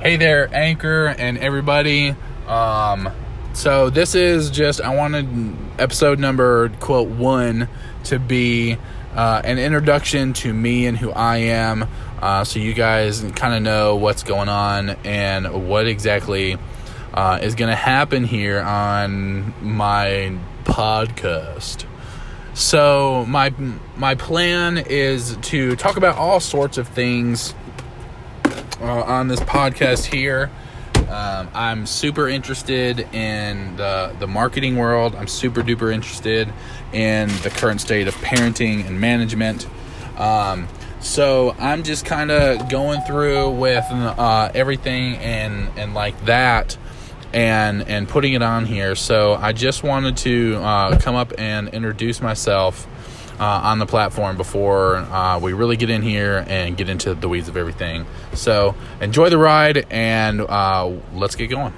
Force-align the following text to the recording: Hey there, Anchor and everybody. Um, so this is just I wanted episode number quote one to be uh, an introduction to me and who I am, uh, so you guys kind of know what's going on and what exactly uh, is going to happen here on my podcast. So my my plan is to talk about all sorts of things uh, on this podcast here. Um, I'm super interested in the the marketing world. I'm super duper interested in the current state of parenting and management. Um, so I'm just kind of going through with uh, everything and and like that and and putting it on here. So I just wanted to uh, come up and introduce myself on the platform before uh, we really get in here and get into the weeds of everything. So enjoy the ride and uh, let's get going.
Hey 0.00 0.16
there, 0.16 0.48
Anchor 0.54 1.08
and 1.08 1.36
everybody. 1.36 2.14
Um, 2.46 3.10
so 3.52 3.90
this 3.90 4.14
is 4.14 4.48
just 4.48 4.80
I 4.80 4.96
wanted 4.96 5.54
episode 5.78 6.18
number 6.18 6.70
quote 6.80 7.10
one 7.10 7.68
to 8.04 8.18
be 8.18 8.78
uh, 9.14 9.42
an 9.44 9.58
introduction 9.58 10.32
to 10.32 10.54
me 10.54 10.86
and 10.86 10.96
who 10.96 11.10
I 11.10 11.36
am, 11.36 11.86
uh, 12.22 12.44
so 12.44 12.60
you 12.60 12.72
guys 12.72 13.20
kind 13.36 13.54
of 13.54 13.60
know 13.60 13.96
what's 13.96 14.22
going 14.22 14.48
on 14.48 14.88
and 15.04 15.68
what 15.68 15.86
exactly 15.86 16.56
uh, 17.12 17.38
is 17.42 17.54
going 17.54 17.68
to 17.70 17.76
happen 17.76 18.24
here 18.24 18.62
on 18.62 19.52
my 19.62 20.34
podcast. 20.64 21.84
So 22.54 23.26
my 23.28 23.50
my 23.98 24.14
plan 24.14 24.78
is 24.78 25.36
to 25.42 25.76
talk 25.76 25.98
about 25.98 26.16
all 26.16 26.40
sorts 26.40 26.78
of 26.78 26.88
things 26.88 27.54
uh, 28.80 29.02
on 29.02 29.28
this 29.28 29.40
podcast 29.40 30.06
here. 30.06 30.50
Um, 31.08 31.48
I'm 31.54 31.86
super 31.86 32.28
interested 32.28 33.00
in 33.12 33.76
the 33.76 34.14
the 34.18 34.26
marketing 34.26 34.76
world. 34.76 35.16
I'm 35.16 35.26
super 35.26 35.62
duper 35.62 35.92
interested 35.92 36.52
in 36.92 37.28
the 37.42 37.50
current 37.50 37.80
state 37.80 38.06
of 38.06 38.14
parenting 38.16 38.86
and 38.86 39.00
management. 39.00 39.66
Um, 40.16 40.68
so 41.00 41.56
I'm 41.58 41.82
just 41.82 42.04
kind 42.04 42.30
of 42.30 42.68
going 42.68 43.00
through 43.02 43.50
with 43.50 43.84
uh, 43.90 44.50
everything 44.54 45.16
and 45.16 45.68
and 45.76 45.94
like 45.94 46.24
that 46.26 46.76
and 47.32 47.82
and 47.88 48.08
putting 48.08 48.34
it 48.34 48.42
on 48.42 48.66
here. 48.66 48.94
So 48.94 49.34
I 49.34 49.52
just 49.52 49.82
wanted 49.82 50.16
to 50.18 50.56
uh, 50.56 50.98
come 50.98 51.14
up 51.14 51.32
and 51.38 51.68
introduce 51.68 52.20
myself 52.20 52.86
on 53.44 53.78
the 53.78 53.86
platform 53.86 54.36
before 54.36 54.96
uh, 54.96 55.38
we 55.38 55.52
really 55.52 55.76
get 55.76 55.90
in 55.90 56.02
here 56.02 56.44
and 56.46 56.76
get 56.76 56.88
into 56.88 57.14
the 57.14 57.28
weeds 57.28 57.48
of 57.48 57.56
everything. 57.56 58.06
So 58.34 58.74
enjoy 59.00 59.30
the 59.30 59.38
ride 59.38 59.86
and 59.90 60.40
uh, 60.40 60.92
let's 61.14 61.36
get 61.36 61.48
going. 61.48 61.72